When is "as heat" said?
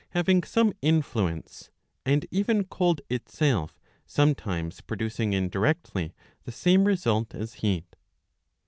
7.35-7.95